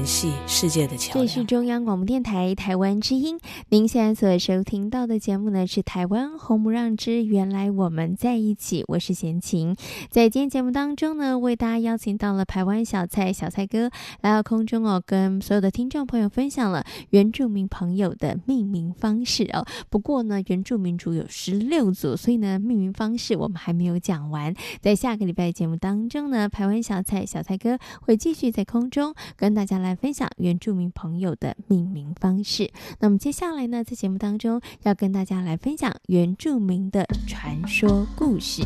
[0.00, 1.26] 联系世界的桥梁。
[1.26, 3.40] 这是中央广播电台台湾之音，
[3.70, 9.74] 您现在所收听到的节目呢是《台湾红不让之原来我们在一起》，我是贤琴。
[10.10, 13.90] 在今天节目当中呢，为大家邀请到了台湾小蔡小蔡哥
[14.20, 19.64] 来到空中哦，跟所有的听众朋友分享了原住民朋友的命名方式哦。
[19.88, 24.54] 不过呢，原住民族有十六组，所以呢，命名方式我们还没有讲完。
[24.82, 32.72] 在下个礼拜节目当中呢，台湾小蔡小蔡哥会继续在空中跟大家来分享原原住民朋友的命名方式。
[32.98, 38.64] 那么接下来呢，在节目当中要跟大家来分享原住民的传说故事。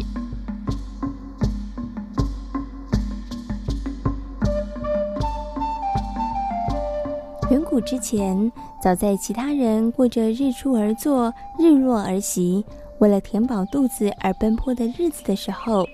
[7.50, 8.50] 远古之前，
[8.82, 12.64] 早在其他人过着日出而作、日落而息，
[12.98, 15.86] 为了填饱肚子而奔波的日子的时候，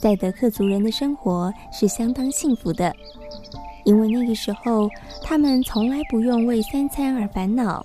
[0.00, 2.90] 赛德克族人的生活是相当幸福的，
[3.90, 4.88] 因为那个时候
[5.20, 7.84] 他们从来不用为三餐而烦恼。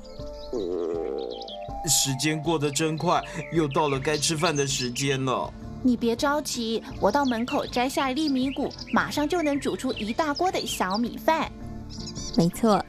[1.87, 3.19] 时间过得真快，
[3.51, 5.51] 又到了该吃饭的时间了。
[5.81, 11.51] 你别着急，我到门口摘下一粒米谷，马上就能煮出一大锅的小米饭。
[12.37, 12.83] 没错，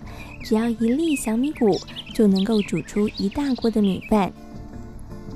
[0.44, 1.74] 只要一粒小米谷
[2.14, 4.30] 就能够煮出一大锅的米饭。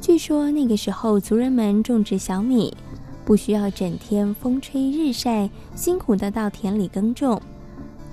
[0.03, 2.77] 据说那个时候族人们种植小米，
[3.25, 7.41] 不需要整天风吹日晒，辛苦的到田里耕种。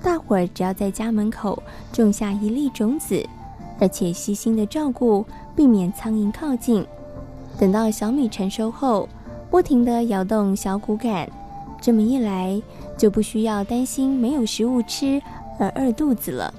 [0.08, 3.22] 大伙儿只要在家门口种下一粒种子，
[3.78, 5.22] 而且细心的照顾，
[5.54, 6.82] 避免苍蝇靠近。
[7.58, 9.06] 等到小米成熟后，
[9.50, 11.28] 不停地摇动小谷杆，
[11.78, 12.58] 这么一来
[12.96, 15.20] 就不需要担心没有食物吃。
[15.58, 16.54] 而饿肚子了，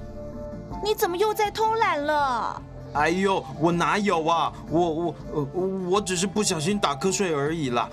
[0.84, 2.62] 你怎么又在偷懒了？
[2.92, 4.52] 哎呦，我哪有啊！
[4.70, 7.90] 我我我我只是不小心打瞌睡而已啦。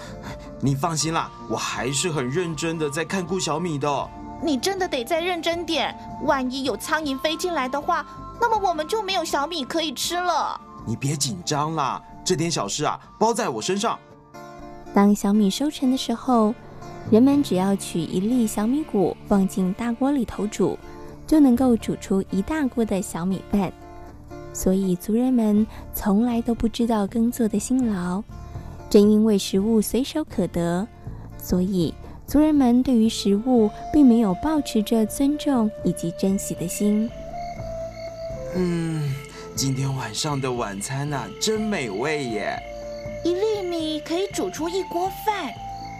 [0.59, 4.07] 你放心啦，我还是很认真的在看顾小米的。
[4.41, 8.05] 你真的得再认真点，万一有苍蝇飞进来的话，
[8.39, 10.59] 那么我们就没有小米可以吃了。
[10.85, 13.97] 你别紧张啦，这点小事啊，包在我身上。
[14.93, 16.53] 当小米收成的时候，
[17.09, 20.77] 人们只要取一粒小米谷放进大锅里头煮。
[21.27, 23.69] 就能够煮出一大锅的小米饭，
[24.53, 28.23] 所以族人们从来都不知道耕作的辛劳。
[28.89, 30.87] 正因为食物随手可得，
[31.37, 31.93] 所以
[32.27, 37.09] 族人们对于食物并没有保持着尊重以及珍惜的心。
[38.53, 39.15] 嗯，
[39.55, 42.59] 今天晚上的晚餐啊，真美味耶！
[43.23, 45.53] 一粒米可以煮出一锅饭。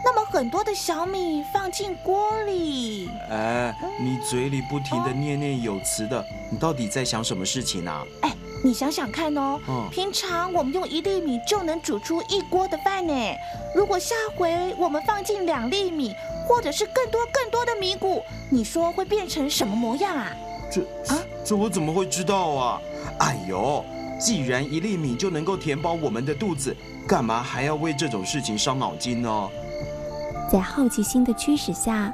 [0.04, 8.04] 那么很多的小米放进锅里，哎，你嘴里不停的念念有词的，你到底在想什么事情呢？
[8.22, 8.32] 哎，
[8.68, 9.58] 你想想看哦，
[9.90, 13.14] 平常我们用一粒米就能煮出一锅的饭呢。
[13.74, 16.14] 如果下回我们放进两粒米，
[16.46, 20.28] 或者是更多更多的米谷，你说会变成什么模样啊？
[20.70, 22.82] 这啊，这我怎么会知道啊？
[23.20, 23.86] 哎呦，
[24.20, 26.76] 既然一粒米就能够填饱我们的肚子，
[27.08, 29.50] 干嘛还要为这种事情伤脑筋呢？
[30.52, 32.14] 在好奇心的驱使下，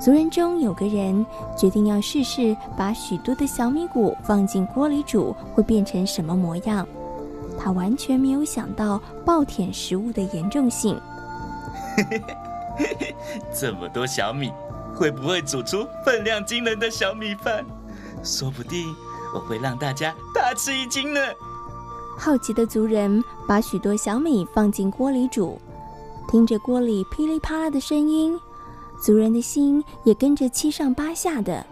[0.00, 1.24] 族人中有个人
[1.54, 6.88] 决定要试试把许多的小米谷放进锅里煮会变成什么模样。
[7.58, 10.98] 他完全没有想到暴殄食物的严重性。
[13.52, 14.50] 这么多小米，
[14.94, 17.62] 会不会煮出分量惊人的小米饭？
[18.22, 18.86] 说不定
[19.34, 21.20] 我会让大家大吃一惊呢。
[22.16, 25.60] 好奇的族人把许多小米放进锅里煮。
[26.30, 28.38] 听着锅里噼里啪啦的声音，
[29.00, 31.64] 族人的心也跟着七上八下的。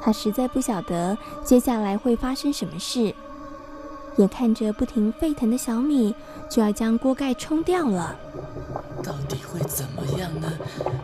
[0.00, 3.12] 他实在不晓得接下来会发生什么事。
[4.16, 6.12] 眼看着不停沸腾的小米
[6.50, 8.16] 就要将锅盖冲掉了，
[9.02, 10.52] 到底会怎么样呢？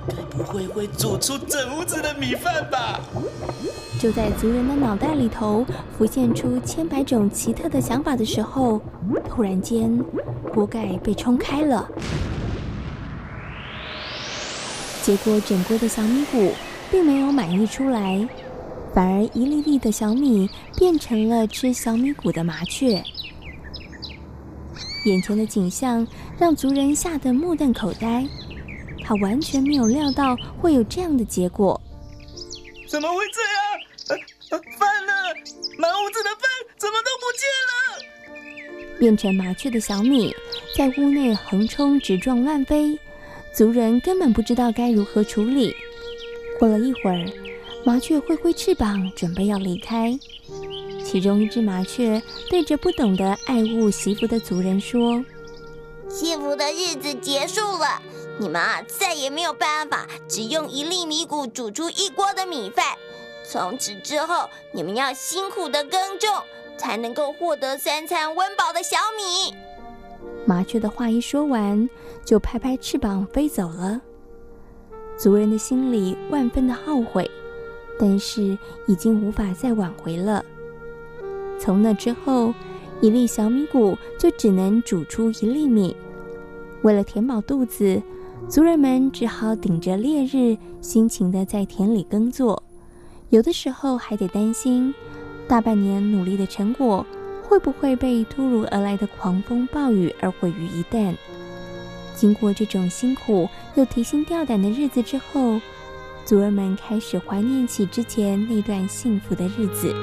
[0.08, 2.98] 该不会会煮出整屋子的米饭吧？
[4.00, 5.64] 就在族人的脑袋里头
[5.96, 8.80] 浮现出千百种奇特的想法的时候，
[9.28, 9.96] 突然间
[10.52, 11.88] 锅盖被冲开了。
[15.04, 16.50] 结果，整锅的小米谷
[16.90, 18.26] 并没有满溢出来，
[18.94, 20.48] 反而一粒粒的小米
[20.78, 23.04] 变成了吃小米谷的麻雀。
[25.04, 26.06] 眼前的景象
[26.38, 28.26] 让族人吓得目瞪口呆，
[29.04, 31.78] 他完全没有料到会有这样的结果。
[32.88, 34.18] 怎么会这样？
[34.48, 35.12] 呃，饭呢？
[35.76, 36.48] 满屋子的饭
[36.78, 38.98] 怎么都不见了？
[38.98, 40.34] 变成麻雀的小米
[40.74, 42.98] 在屋内横冲直撞乱飞。
[43.54, 45.76] 族人根本不知道该如何处理。
[46.58, 47.24] 过了一会儿，
[47.84, 50.18] 麻雀挥挥翅膀，准备要离开。
[51.04, 55.24] 其中一只麻雀对着不懂得爱护惜福的族人说
[56.10, 58.02] ：“幸福的日子结束了，
[58.40, 62.96] 你们啊再也没有办法只用一粒米谷煮出一锅的米饭。
[63.48, 66.28] 从此之后，你们要辛苦的耕种，
[66.76, 69.54] 才能够获得三餐温饱的小米。
[70.44, 71.88] 麻雀的话一说完，
[72.24, 74.00] 就拍拍翅膀飞走了。
[75.16, 77.30] 族人的心里万分的后悔，
[77.98, 80.44] 但是已经无法再挽回了。
[81.58, 82.52] 从那之后，
[83.00, 85.96] 一粒小米谷就只能煮出一粒米。
[86.82, 88.02] 为了填饱肚子，
[88.48, 92.62] 族人们只好顶着烈日，辛勤的在田里耕作。
[93.30, 94.92] 有的时候还得担心，
[95.46, 97.06] 大半年努力的成果
[97.42, 101.14] 会不会被突如而来的狂风暴雨而毁于一旦。
[102.14, 105.60] 经过这种辛苦又提心吊胆的日子之后，
[106.24, 109.94] 族人们开始怀念起之前那段幸福的日子。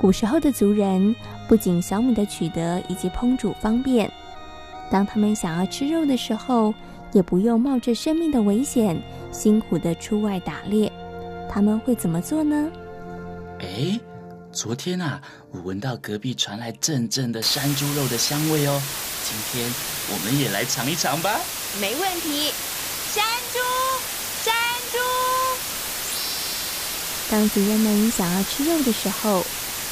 [0.00, 1.14] 古时候的族人
[1.48, 4.10] 不仅小米的取得以及烹煮方便，
[4.88, 6.72] 当他们想要吃肉的时候，
[7.12, 9.00] 也不用冒着生命的危险，
[9.32, 10.92] 辛苦的出外打猎。
[11.50, 12.70] 他们会怎么做呢？
[13.60, 13.98] 哎，
[14.52, 18.80] 昨天啊，我闻到隔壁传来阵阵的山猪肉的香味哦。
[19.24, 19.70] 今天
[20.12, 21.40] 我们也来尝一尝吧。
[21.80, 22.52] 没问题，
[23.10, 23.58] 山猪，
[24.42, 24.54] 山
[24.92, 24.98] 猪。
[27.30, 29.44] 当族人们想要吃肉的时候，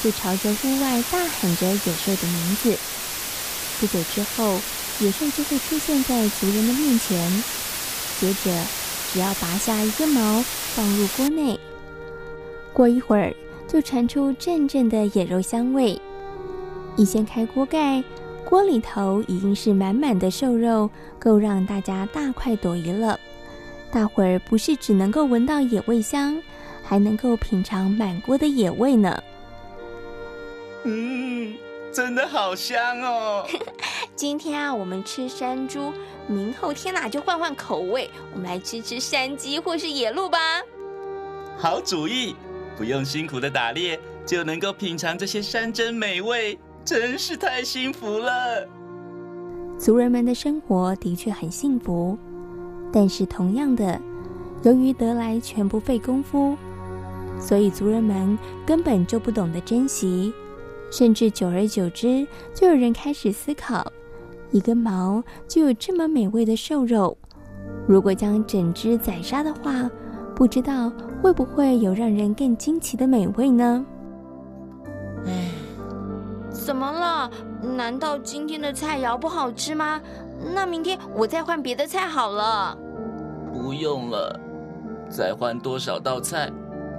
[0.03, 2.79] 就朝着屋外大喊着野兽的名字。
[3.81, 4.59] 不久之后，
[4.99, 7.31] 野兽就会出现在族人的面前。
[8.19, 8.51] 接着，
[9.13, 10.43] 只要拔下一根毛
[10.75, 11.59] 放入锅内，
[12.73, 13.35] 过一会儿
[13.69, 16.01] 就传出阵阵的野肉香味。
[16.97, 18.03] 一掀开锅盖，
[18.45, 20.89] 锅里头已经是满满的瘦肉，
[21.19, 23.21] 够让大家大快朵颐了。
[23.91, 26.41] 大伙儿不是只能够闻到野味香，
[26.83, 29.23] 还能够品尝满锅的野味呢。
[30.85, 31.55] 嗯，
[31.97, 33.47] 真的好香哦！
[34.15, 35.95] 今天啊，我们吃山猪，
[36.27, 40.39] 明后天哪、啊、就换换口味，我们来吃吃山鸡或是野鹿吧。
[41.57, 42.37] 好主意，
[42.77, 48.69] 不用辛苦的打猎，就能够品尝这些山珍美味，真是太幸福了。
[49.79, 52.19] 族人们的生活的确很幸福，
[52.93, 53.99] 但是同样的，
[54.65, 56.59] 由于得来全不费工夫，
[57.41, 60.35] 所以族人们根本就不懂得珍惜。
[60.91, 63.93] 甚至久而久之，就有人开始思考：
[64.51, 67.17] 一根毛就有这么美味的瘦肉，
[67.87, 69.91] 如果将整只宰杀的话，
[70.35, 73.85] 不知道会不会有让人更惊奇的美味呢？
[75.27, 75.51] 唉，
[76.51, 77.31] 怎么了？
[77.77, 80.01] 难道今天的菜肴不好吃吗？
[80.55, 82.77] 那明天我再换别的菜好了。
[83.53, 84.39] 不用了，
[85.09, 86.51] 再换多少道菜，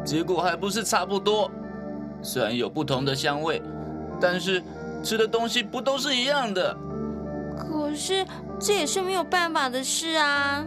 [0.03, 1.49] 结果还不是差不多。
[2.21, 3.61] 虽然有不同的香味。
[4.20, 4.63] 但是
[5.03, 6.76] 吃的东西不都是一样的？
[7.57, 8.26] 可是
[8.59, 10.65] 这也是没有办法的事啊。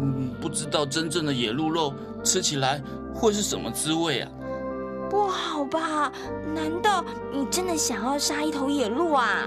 [0.00, 1.92] 嗯，不知道真正的野鹿肉
[2.24, 2.80] 吃起来
[3.14, 4.30] 会是什么滋味啊？
[5.10, 6.12] 不好吧？
[6.54, 9.46] 难道你真的想要杀一头野鹿啊？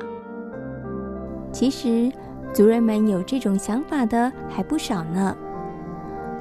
[1.51, 2.11] 其实
[2.53, 5.35] 族人们有这种想法的还不少呢。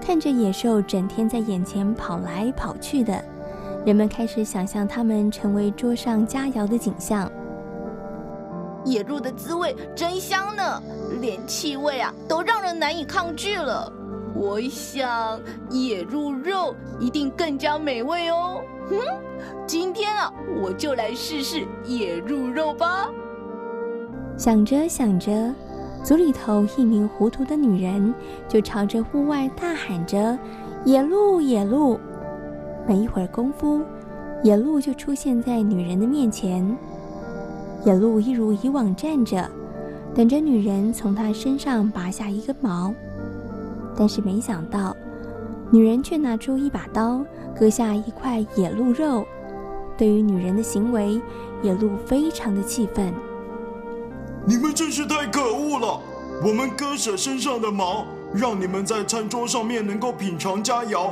[0.00, 3.24] 看着野兽整天在眼前跑来跑去的。
[3.84, 7.30] 人们开始想象它们成为桌上佳肴的景象。
[8.84, 10.82] 野鹿的滋味真香呢，
[11.20, 13.92] 连气味啊都让人难以抗拒了。
[14.34, 18.60] 我想野鹿肉一定更加美味哦。
[18.88, 18.96] 哼，
[19.66, 23.08] 今天啊，我就来试试野鹿肉吧。
[24.36, 25.52] 想着想着，
[26.02, 28.14] 组里头一名糊涂的女人
[28.48, 30.38] 就朝着户外大喊着
[30.84, 31.98] ：“野鹿，野鹿！”
[32.86, 33.80] 没一会儿功夫，
[34.42, 36.76] 野鹿就出现在女人的面前。
[37.84, 39.48] 野鹿一如以往站着，
[40.14, 42.92] 等着女人从她身上拔下一根毛。
[43.96, 44.96] 但是没想到，
[45.70, 47.24] 女人却拿出一把刀，
[47.58, 49.24] 割下一块野鹿肉。
[49.96, 51.20] 对于女人的行为，
[51.62, 53.12] 野鹿非常的气愤
[54.44, 56.00] ：“你们真是太可恶了！
[56.44, 58.04] 我们割舍身上的毛，
[58.34, 61.10] 让你们在餐桌上面能够品尝佳肴。”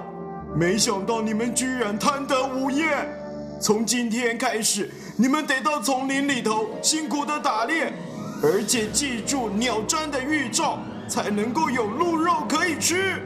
[0.55, 2.89] 没想到你们居然贪得无厌！
[3.61, 7.93] 从今天开始，你们得到丛林里头辛苦的打猎，
[8.43, 13.23] 而且记住鸟瞻的预兆，才能够有鹿肉可以吃。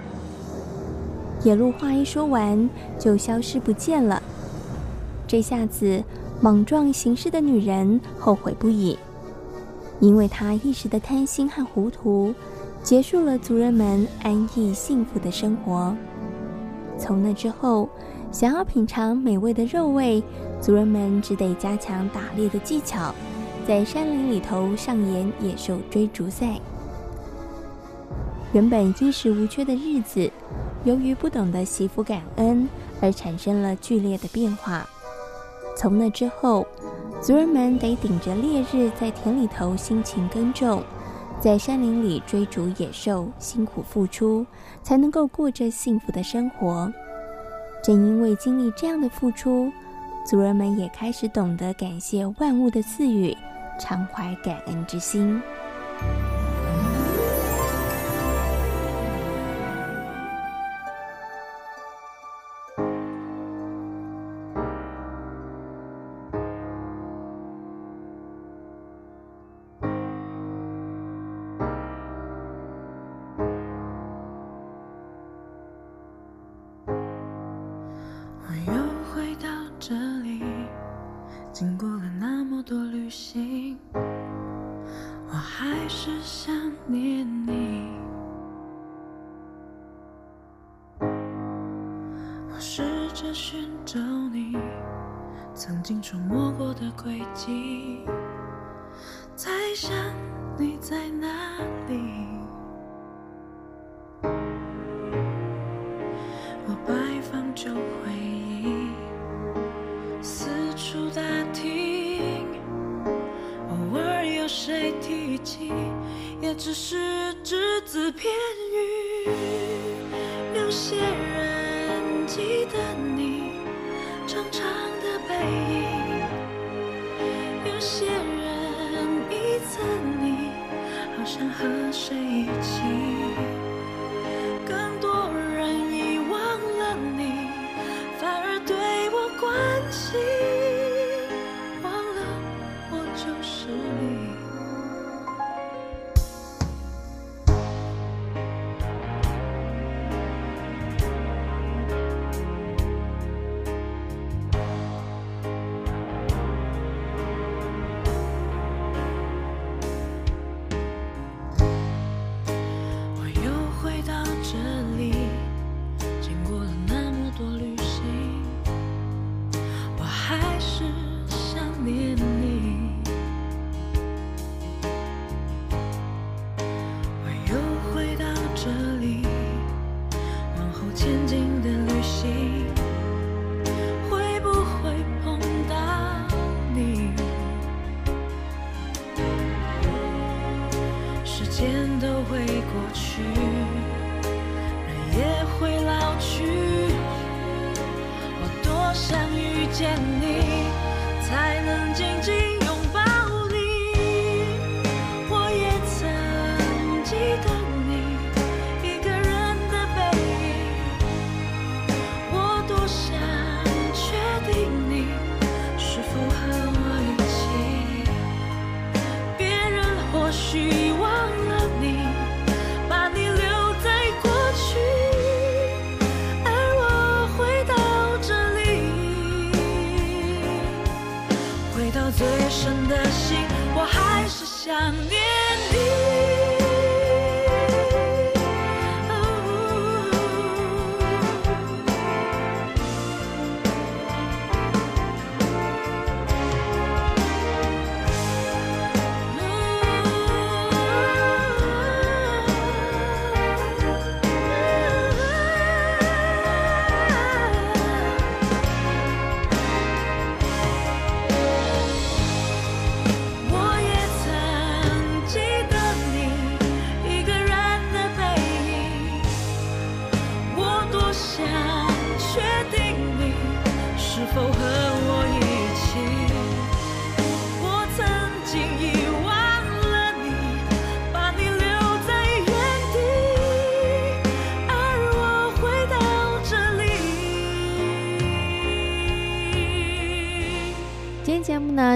[1.42, 2.68] 野鹿话一说完，
[2.98, 4.22] 就消失不见了。
[5.26, 6.02] 这下子，
[6.40, 8.98] 莽撞行事的女人后悔不已，
[9.98, 12.34] 因为她一时的贪心和糊涂，
[12.82, 15.96] 结束了族人们安逸幸福的生活。
[16.98, 17.88] 从那之后，
[18.30, 20.22] 想要品尝美味的肉味，
[20.60, 23.14] 族人们只得加强打猎的技巧，
[23.66, 26.60] 在山林里头上演野兽追逐赛。
[28.52, 30.30] 原本衣食无缺的日子，
[30.84, 32.68] 由于不懂得惜福感恩，
[33.00, 34.88] 而产生了剧烈的变化。
[35.76, 36.64] 从那之后，
[37.20, 40.84] 族人们得顶着烈日，在田里头辛勤耕种，
[41.40, 44.46] 在山林里追逐野兽，辛苦付出，
[44.82, 46.90] 才能够过着幸福的生活。
[47.82, 49.70] 正因为经历这样的付出，
[50.26, 53.36] 族人们也开始懂得感谢万物的赐予，
[53.78, 55.38] 常怀感恩之心。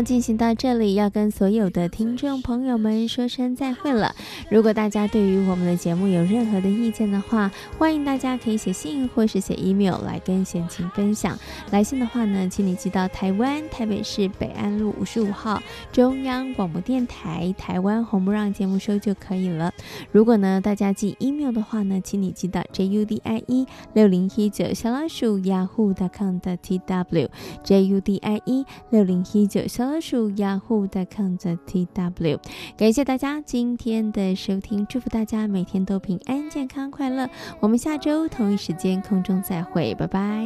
[0.03, 4.15] 进行到这里，要跟所有的听众朋友们说声再会了。
[4.51, 11.39] 如果大家对于我们的节目有任何的意见的话，欢迎大家可以写信或是写 email 来跟贤琴分享。
[11.71, 19.73] 来信的话呢，请你寄到台湾台北市北安路五十五号中央广播电台台湾红不让节目收就可以了。
[20.11, 27.29] 如果呢，大家寄 email 的话呢，请你寄到 judie 六零一九小老鼠 yahoo.com 的 tw
[27.63, 32.39] judie 六零一九小老鼠 yahoo.com 的 tw。
[32.79, 37.29] 感谢大家今天的收听，祝福大家每天都平安、健康、快乐。
[37.59, 40.45] 我们下周同一时间空中再会，拜拜。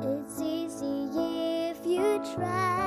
[0.00, 2.85] It's easy if you try.